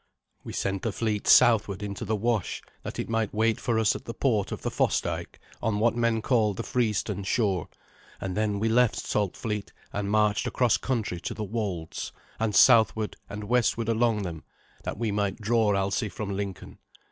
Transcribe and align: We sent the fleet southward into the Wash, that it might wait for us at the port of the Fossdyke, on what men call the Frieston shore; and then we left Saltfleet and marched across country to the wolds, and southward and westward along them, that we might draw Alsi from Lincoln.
We 0.43 0.51
sent 0.51 0.81
the 0.81 0.91
fleet 0.91 1.27
southward 1.27 1.83
into 1.83 2.05
the 2.05 2.15
Wash, 2.15 2.63
that 2.81 2.97
it 2.97 3.07
might 3.07 3.31
wait 3.35 3.59
for 3.59 3.77
us 3.77 3.95
at 3.95 4.05
the 4.05 4.15
port 4.15 4.51
of 4.51 4.63
the 4.63 4.71
Fossdyke, 4.71 5.37
on 5.61 5.77
what 5.77 5.95
men 5.95 6.23
call 6.23 6.55
the 6.55 6.63
Frieston 6.63 7.23
shore; 7.23 7.67
and 8.19 8.35
then 8.35 8.57
we 8.57 8.67
left 8.67 8.95
Saltfleet 8.95 9.71
and 9.93 10.09
marched 10.09 10.47
across 10.47 10.77
country 10.77 11.19
to 11.19 11.35
the 11.35 11.43
wolds, 11.43 12.11
and 12.39 12.55
southward 12.55 13.15
and 13.29 13.43
westward 13.43 13.89
along 13.89 14.23
them, 14.23 14.43
that 14.85 14.97
we 14.97 15.11
might 15.11 15.39
draw 15.39 15.75
Alsi 15.75 16.09
from 16.09 16.31
Lincoln. 16.35 16.79